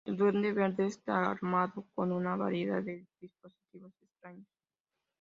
[0.03, 4.47] El Duende Verde está armado con una variedad de dispositivos extraños.